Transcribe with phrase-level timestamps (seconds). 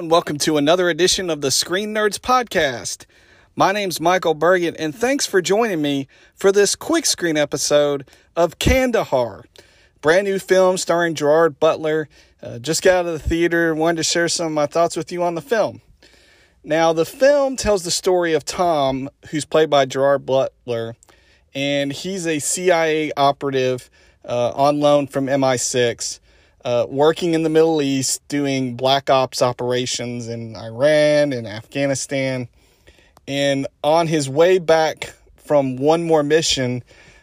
[0.00, 3.04] and welcome to another edition of the Screen Nerds Podcast.
[3.54, 8.58] My name's Michael Bergen, and thanks for joining me for this quick screen episode of
[8.58, 9.44] Kandahar,
[10.00, 12.08] brand new film starring Gerard Butler.
[12.42, 15.12] Uh, just got out of the theater, wanted to share some of my thoughts with
[15.12, 15.82] you on the film.
[16.64, 20.96] Now, the film tells the story of Tom, who's played by Gerard Butler,
[21.54, 23.90] and he's a CIA operative
[24.24, 26.19] uh, on loan from MI6
[26.64, 32.48] uh, working in the Middle East, doing black ops operations in Iran and Afghanistan.
[33.26, 36.82] And on his way back from one more mission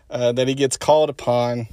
[0.10, 1.68] uh, that he gets called upon,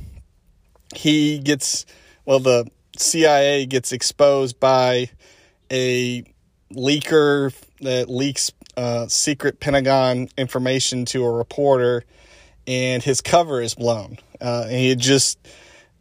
[0.95, 1.87] he gets,
[2.25, 5.11] well, the CIA gets exposed by
[5.71, 6.25] a
[6.73, 12.05] leaker that leaks uh, secret Pentagon information to a reporter,
[12.67, 14.19] and his cover is blown.
[14.41, 15.39] Uh, and he had just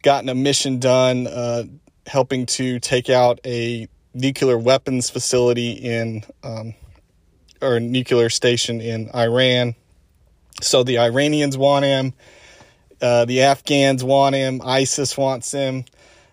[0.04, 1.64] gotten a mission done uh,
[2.06, 6.74] helping to take out a nuclear weapons facility in um,
[7.60, 9.74] or nuclear station in Iran.
[10.60, 12.12] So the Iranians want him,
[13.02, 15.84] uh, the Afghans want him, ISIS wants him,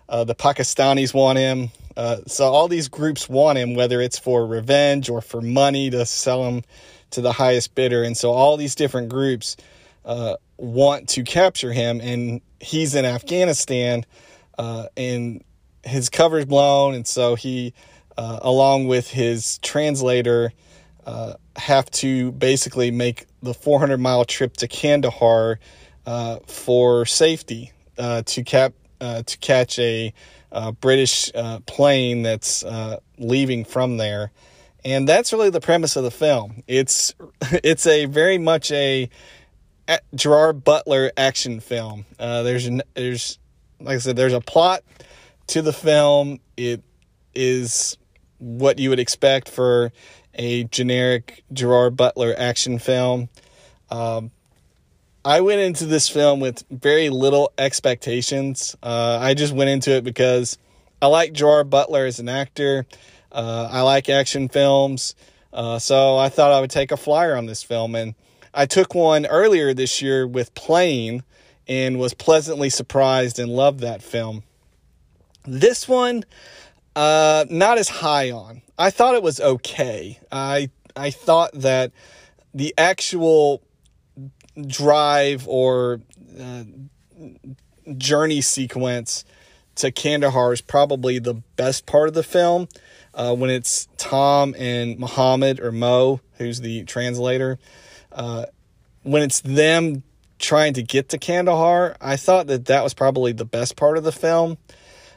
[0.08, 1.70] uh, the Pakistanis want him.
[1.96, 6.06] Uh, so all these groups want him, whether it's for revenge or for money to
[6.06, 6.62] sell him
[7.10, 8.02] to the highest bidder.
[8.02, 9.56] And so all these different groups
[10.04, 14.06] uh, want to capture him, and he's in Afghanistan,
[14.56, 15.42] uh, and
[15.82, 17.74] his cover's blown, and so he,
[18.16, 20.52] uh, along with his translator,
[21.04, 25.58] uh, have to basically make the 400 mile trip to Kandahar
[26.06, 30.14] uh, for safety uh, to cap to catch a
[30.80, 31.32] British
[31.66, 32.64] plane that's
[33.18, 34.30] leaving from there
[34.84, 36.62] and that's really the premise of the film.
[36.66, 39.08] It's it's a very much a
[40.14, 42.04] Gerard Butler action film.
[42.18, 43.38] Uh, there's there's
[43.80, 44.82] like I said, there's a plot
[45.48, 46.40] to the film.
[46.56, 46.82] It
[47.34, 47.96] is
[48.38, 49.92] what you would expect for
[50.34, 53.28] a generic Gerard Butler action film.
[53.90, 54.30] Um,
[55.24, 58.76] I went into this film with very little expectations.
[58.82, 60.58] Uh, I just went into it because
[61.00, 62.86] I like Gerard Butler as an actor.
[63.30, 65.14] Uh, I like action films.
[65.52, 67.94] Uh, so I thought I would take a flyer on this film.
[67.94, 68.14] And
[68.54, 71.22] I took one earlier this year with Plane
[71.66, 74.42] and was pleasantly surprised and loved that film.
[75.44, 76.24] This one,
[76.94, 78.62] uh, not as high on.
[78.78, 80.18] I thought it was okay.
[80.30, 81.92] I I thought that
[82.52, 83.62] the actual
[84.66, 86.00] drive or
[86.38, 86.64] uh,
[87.96, 89.24] journey sequence
[89.76, 92.68] to Kandahar is probably the best part of the film.
[93.14, 97.58] Uh, when it's Tom and Muhammad or Mo, who's the translator,
[99.02, 100.02] when it's them
[100.38, 104.04] trying to get to Kandahar, I thought that that was probably the best part of
[104.04, 104.58] the film.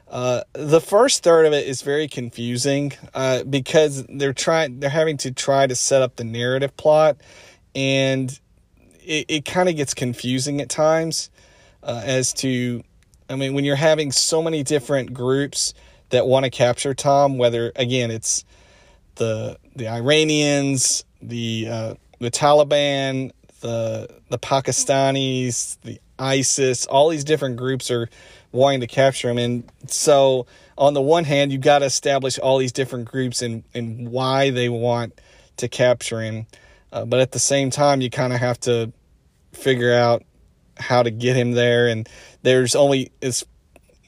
[0.07, 5.17] Uh, the first third of it is very confusing uh, because they're trying they're having
[5.17, 7.17] to try to set up the narrative plot,
[7.73, 8.39] and
[9.03, 11.31] it, it kind of gets confusing at times
[11.81, 12.83] uh, as to
[13.29, 15.73] I mean when you're having so many different groups
[16.09, 18.45] that want to capture Tom, whether again it's
[19.15, 23.31] the the Iranians, the uh, the Taliban,
[23.61, 28.09] the the Pakistanis, the ISIS, all these different groups are
[28.51, 29.37] wanting to capture him.
[29.37, 33.63] And so on the one hand, you've got to establish all these different groups and,
[33.73, 35.19] and why they want
[35.57, 36.47] to capture him.
[36.91, 38.91] Uh, but at the same time, you kind of have to
[39.53, 40.23] figure out
[40.77, 41.87] how to get him there.
[41.87, 42.07] And
[42.41, 43.43] there's only, it's,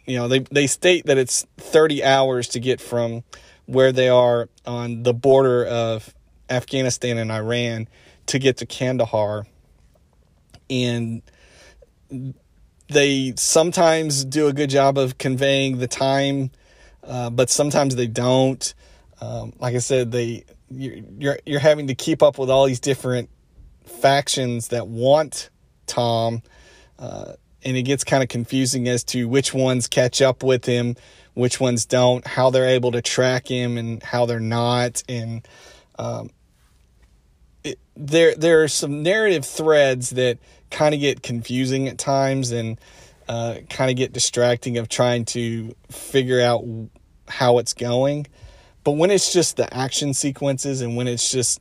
[0.06, 3.24] you know, they, they state that it's 30 hours to get from
[3.66, 6.14] where they are on the border of
[6.50, 7.88] Afghanistan and Iran
[8.28, 9.46] to get to Kandahar.
[10.70, 11.22] And
[12.90, 16.52] they sometimes do a good job of conveying the time,
[17.04, 18.74] uh, but sometimes they don't.
[19.20, 23.30] Um, like I said, they you're you're having to keep up with all these different
[23.86, 25.50] factions that want
[25.86, 26.42] Tom,
[27.00, 27.34] uh,
[27.64, 30.96] and it gets kind of confusing as to which ones catch up with him,
[31.34, 35.48] which ones don't, how they're able to track him, and how they're not, and
[36.00, 36.30] um,
[37.64, 40.40] it, there there are some narrative threads that
[40.70, 42.80] kind of get confusing at times and
[43.28, 46.66] uh, kind of get distracting of trying to figure out
[47.28, 48.28] how it's going.
[48.84, 51.60] But when it's just the action sequences and when it's just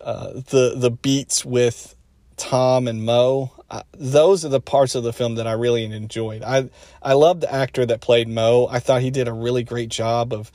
[0.00, 1.94] uh, the the beats with
[2.36, 6.42] Tom and Mo, uh, those are the parts of the film that I really enjoyed.
[6.42, 6.68] I
[7.00, 8.66] I love the actor that played Mo.
[8.70, 10.50] I thought he did a really great job of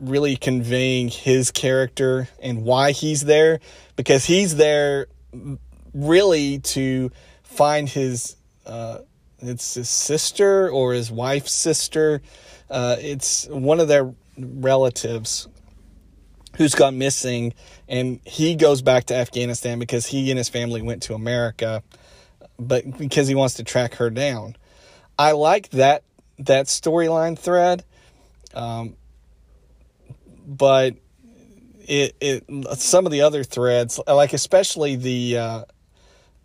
[0.00, 3.60] really conveying his character and why he's there
[3.96, 5.06] because he's there
[5.92, 7.10] really to
[7.42, 8.36] find his
[8.66, 8.98] uh,
[9.40, 12.22] it's his sister or his wife's sister.
[12.70, 15.48] Uh, it's one of their relatives
[16.56, 17.52] who's gone missing,
[17.88, 21.82] and he goes back to Afghanistan because he and his family went to America,
[22.58, 24.56] but because he wants to track her down.
[25.18, 26.02] I like that
[26.38, 27.84] that storyline thread,
[28.54, 28.96] um,
[30.44, 30.96] but
[31.86, 32.44] it it
[32.78, 35.64] some of the other threads, like especially the uh,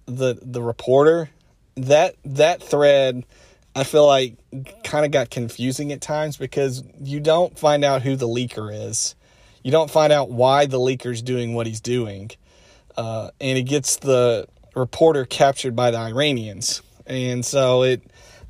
[0.06, 1.30] the the reporter,
[1.76, 3.26] that that thread.
[3.76, 4.36] I feel like
[4.84, 9.16] kind of got confusing at times because you don't find out who the leaker is
[9.64, 12.32] you don't find out why the leaker's doing what he's doing.
[12.96, 16.82] Uh, and it gets the reporter captured by the Iranians.
[17.06, 18.02] And so it,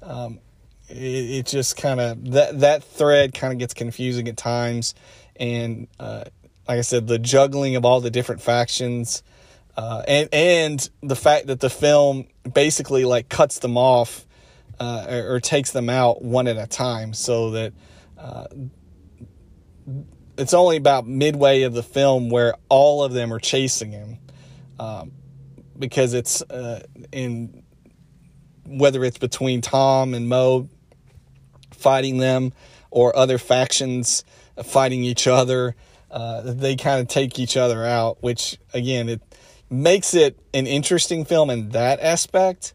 [0.01, 0.39] um,
[0.87, 4.95] it, it, just kind of, that, that thread kind of gets confusing at times.
[5.39, 6.25] And uh,
[6.68, 9.24] like I said, the juggling of all the different factions.
[9.75, 14.27] Uh, and and the fact that the film basically like cuts them off
[14.80, 17.74] uh, or, or, takes them out one at a time, so that
[18.18, 18.47] uh,
[20.38, 24.18] it's only about midway of the film where all of them are chasing him
[24.80, 25.12] um,
[25.77, 26.81] because it's uh,
[27.12, 27.63] in
[28.65, 30.69] whether it's between Tom and Mo
[31.71, 32.53] fighting them
[32.92, 34.24] or other factions
[34.63, 35.75] fighting each other.
[36.11, 39.21] Uh, they kind of take each other out, which again, it
[39.69, 42.73] makes it an interesting film in that aspect.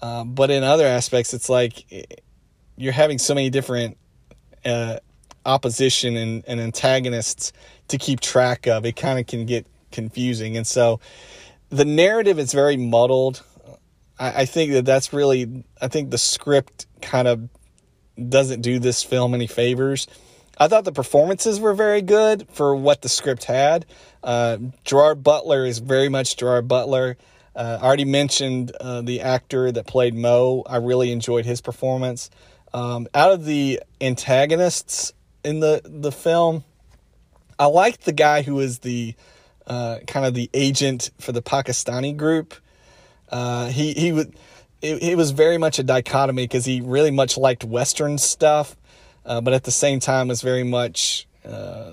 [0.00, 1.84] Uh, but in other aspects, it's like
[2.76, 3.96] you're having so many different
[4.64, 4.98] uh,
[5.46, 7.52] opposition and, and antagonists
[7.88, 8.84] to keep track of.
[8.84, 10.56] It kind of can get confusing.
[10.56, 10.98] And so
[11.68, 13.44] the narrative is very muddled.
[14.18, 17.48] I, I think that that's really, I think the script kind of
[18.28, 20.06] doesn't do this film any favors.
[20.58, 23.86] I thought the performances were very good for what the script had.
[24.22, 27.16] Uh, Gerard Butler is very much Gerard Butler.
[27.56, 30.62] Uh, I already mentioned uh, the actor that played Mo.
[30.66, 32.30] I really enjoyed his performance.
[32.72, 35.12] Um, out of the antagonists,
[35.44, 36.64] in the the film.
[37.58, 39.14] I liked the guy who was the
[39.66, 42.54] uh, kind of the agent for the Pakistani group.
[43.28, 44.34] Uh, he he would
[44.80, 48.76] it, it, was very much a dichotomy because he really much liked Western stuff,
[49.24, 51.92] uh, but at the same time was very much uh,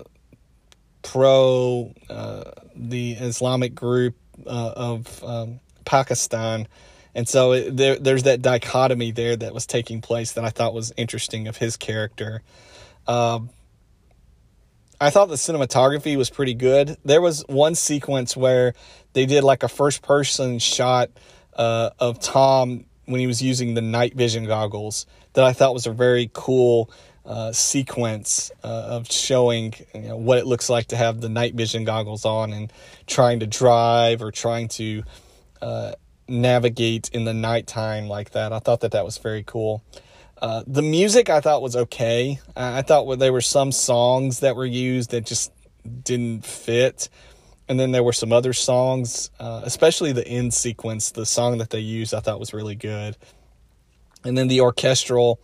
[1.02, 2.44] pro uh,
[2.76, 4.16] the Islamic group
[4.46, 6.68] uh, of um, Pakistan.
[7.16, 10.74] And so it, there, there's that dichotomy there that was taking place that I thought
[10.74, 12.42] was interesting of his character.
[13.08, 13.50] Um,
[15.02, 16.98] I thought the cinematography was pretty good.
[17.06, 18.74] There was one sequence where
[19.14, 21.10] they did like a first person shot
[21.56, 25.88] uh, of Tom when he was using the night vision goggles that I thought was
[25.88, 26.92] a very cool
[27.30, 31.54] uh, sequence uh, of showing you know, what it looks like to have the night
[31.54, 32.74] vision goggles on and
[33.06, 35.04] trying to drive or trying to
[35.62, 35.94] uh,
[36.28, 38.52] navigate in the nighttime like that.
[38.52, 39.84] I thought that that was very cool.
[40.42, 42.40] Uh, the music I thought was okay.
[42.56, 45.52] I thought there were some songs that were used that just
[46.04, 47.10] didn't fit.
[47.68, 51.70] And then there were some other songs, uh, especially the end sequence, the song that
[51.70, 53.16] they used, I thought was really good.
[54.24, 55.40] And then the orchestral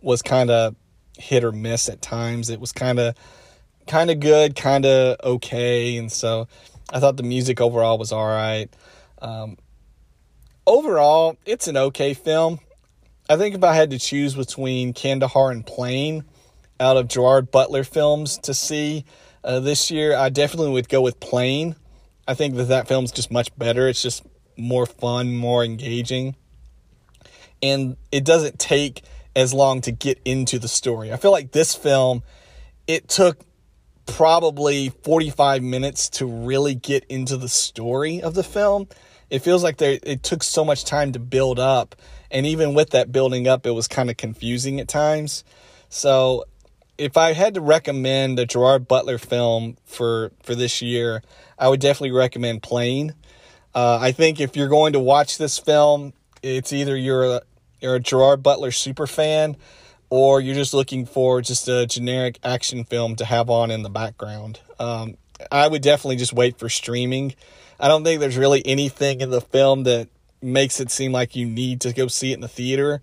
[0.00, 0.76] was kind of
[1.18, 2.50] hit or miss at times.
[2.50, 3.14] It was kind of
[3.86, 6.48] kind of good, kind of okay, and so
[6.92, 8.68] I thought the music overall was all right.
[9.20, 9.56] Um,
[10.66, 12.60] overall, it's an okay film.
[13.28, 16.24] I think if I had to choose between Kandahar and Plane
[16.78, 19.04] out of Gerard Butler films to see
[19.42, 21.76] uh, this year, I definitely would go with Plane.
[22.28, 23.88] I think that that film's just much better.
[23.88, 24.24] It's just
[24.56, 26.36] more fun, more engaging.
[27.62, 29.02] And it doesn't take
[29.36, 31.12] as long to get into the story.
[31.12, 32.22] I feel like this film,
[32.86, 33.38] it took
[34.06, 38.88] probably 45 minutes to really get into the story of the film.
[39.30, 41.96] It feels like they, it took so much time to build up
[42.34, 45.44] and even with that building up, it was kind of confusing at times.
[45.88, 46.44] So
[46.98, 51.22] if I had to recommend a Gerard Butler film for, for this year,
[51.56, 53.14] I would definitely recommend Plane.
[53.72, 56.12] Uh, I think if you're going to watch this film,
[56.42, 57.40] it's either you're
[57.84, 59.56] you're a Gerard Butler super fan
[60.08, 63.90] or you're just looking for just a generic action film to have on in the
[63.90, 64.58] background.
[64.78, 65.18] Um,
[65.52, 67.34] I would definitely just wait for streaming.
[67.78, 70.08] I don't think there's really anything in the film that
[70.40, 73.02] makes it seem like you need to go see it in the theater.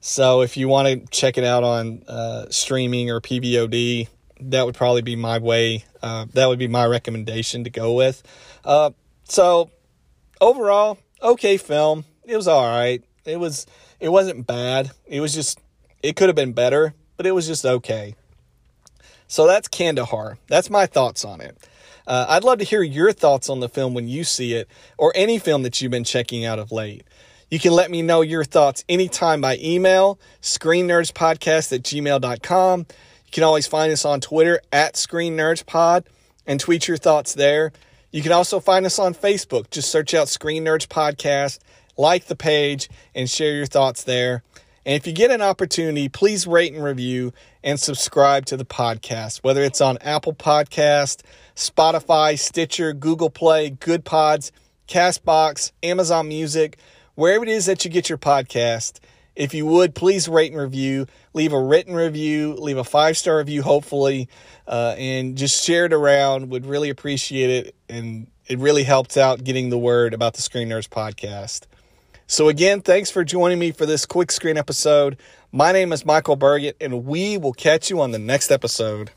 [0.00, 4.08] So if you want to check it out on uh, streaming or PVOD,
[4.40, 5.84] that would probably be my way.
[6.02, 8.22] Uh, that would be my recommendation to go with.
[8.64, 8.92] Uh,
[9.24, 9.70] so
[10.40, 12.04] overall, okay film.
[12.24, 13.04] It was all right.
[13.26, 13.66] It was.
[14.02, 14.90] It wasn't bad.
[15.06, 15.60] It was just.
[16.02, 18.16] It could have been better, but it was just okay.
[19.28, 20.38] So that's Kandahar.
[20.48, 21.56] That's my thoughts on it.
[22.04, 24.68] Uh, I'd love to hear your thoughts on the film when you see it,
[24.98, 27.04] or any film that you've been checking out of late.
[27.48, 32.80] You can let me know your thoughts anytime by email, screennerdspodcast at gmail.com.
[32.80, 36.04] You can always find us on Twitter at Screen Nerds Pod
[36.44, 37.70] and tweet your thoughts there.
[38.10, 39.70] You can also find us on Facebook.
[39.70, 41.60] Just search out Screen Nerds Podcast,
[41.96, 44.42] like the page, and share your thoughts there.
[44.84, 47.32] And if you get an opportunity, please rate and review
[47.62, 51.22] and subscribe to the podcast, whether it's on Apple Podcast,
[51.54, 54.50] Spotify, Stitcher, Google Play, Good Pods,
[54.88, 56.78] Castbox, Amazon Music,
[57.14, 58.98] wherever it is that you get your podcast.
[59.34, 63.38] If you would, please rate and review, leave a written review, leave a five star
[63.38, 64.28] review, hopefully,
[64.66, 66.50] uh, and just share it around.
[66.50, 67.74] Would really appreciate it.
[67.88, 71.66] And it really helps out getting the word about the Screen Nerds podcast.
[72.32, 75.18] So, again, thanks for joining me for this quick screen episode.
[75.52, 79.10] My name is Michael Burgett, and we will catch you on the next episode.